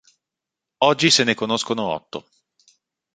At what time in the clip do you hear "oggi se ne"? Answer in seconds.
0.79-1.35